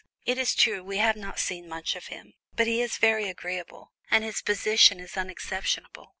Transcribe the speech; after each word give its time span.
It 0.25 0.39
is 0.39 0.55
true, 0.55 0.83
we 0.83 0.97
have 0.97 1.15
not 1.15 1.37
seen 1.37 1.69
much 1.69 1.95
of 1.95 2.07
him, 2.07 2.33
but 2.55 2.65
he 2.65 2.81
is 2.81 2.97
very 2.97 3.29
agreeable, 3.29 3.91
and 4.09 4.23
his 4.23 4.41
position 4.41 4.99
is 4.99 5.15
unexceptionable. 5.15 6.09